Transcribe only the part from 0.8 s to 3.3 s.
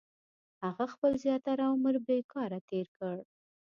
خپل زیاتره عمر بېکاره تېر کړ.